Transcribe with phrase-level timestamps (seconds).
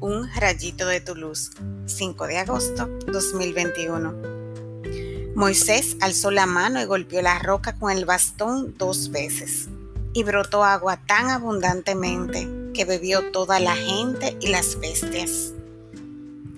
[0.00, 1.52] Rayito de tu luz,
[1.86, 4.14] 5 de agosto 2021.
[5.34, 9.68] Moisés alzó la mano y golpeó la roca con el bastón dos veces,
[10.12, 15.52] y brotó agua tan abundantemente que bebió toda la gente y las bestias.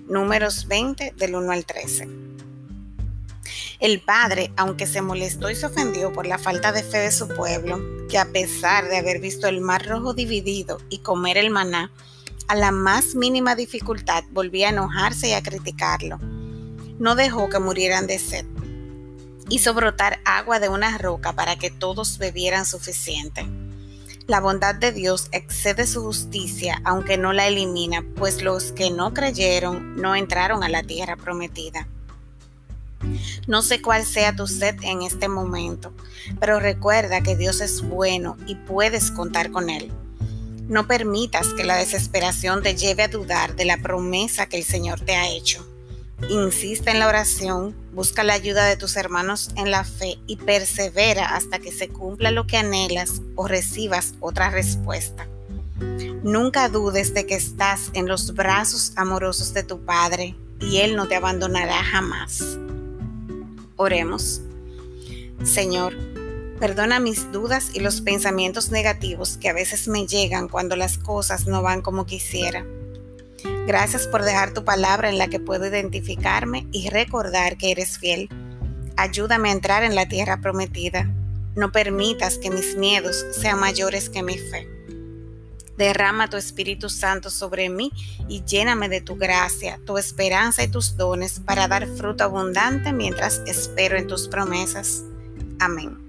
[0.09, 2.09] Números 20 del 1 al 13.
[3.79, 7.29] El padre, aunque se molestó y se ofendió por la falta de fe de su
[7.29, 7.79] pueblo,
[8.09, 11.89] que a pesar de haber visto el mar rojo dividido y comer el maná,
[12.49, 16.17] a la más mínima dificultad volvía a enojarse y a criticarlo.
[16.97, 18.43] No dejó que murieran de sed.
[19.49, 23.47] Hizo brotar agua de una roca para que todos bebieran suficiente.
[24.25, 29.13] La bondad de Dios excede su justicia, aunque no la elimina, pues los que no
[29.13, 31.87] creyeron no entraron a la tierra prometida.
[33.45, 35.93] No sé cuál sea tu sed en este momento,
[36.39, 39.91] pero recuerda que Dios es bueno y puedes contar con Él.
[40.69, 44.99] No permitas que la desesperación te lleve a dudar de la promesa que el Señor
[44.99, 45.67] te ha hecho.
[46.29, 51.35] Insiste en la oración, busca la ayuda de tus hermanos en la fe y persevera
[51.35, 55.27] hasta que se cumpla lo que anhelas o recibas otra respuesta.
[56.21, 61.07] Nunca dudes de que estás en los brazos amorosos de tu Padre y Él no
[61.07, 62.43] te abandonará jamás.
[63.75, 64.41] Oremos.
[65.43, 65.95] Señor,
[66.59, 71.47] Perdona mis dudas y los pensamientos negativos que a veces me llegan cuando las cosas
[71.47, 72.65] no van como quisiera.
[73.65, 78.27] Gracias por dejar tu palabra en la que puedo identificarme y recordar que eres fiel.
[78.97, 81.09] Ayúdame a entrar en la tierra prometida.
[81.55, 84.67] No permitas que mis miedos sean mayores que mi fe.
[85.77, 87.91] Derrama tu Espíritu Santo sobre mí
[88.27, 93.41] y lléname de tu gracia, tu esperanza y tus dones para dar fruto abundante mientras
[93.47, 95.03] espero en tus promesas.
[95.59, 96.08] Amén.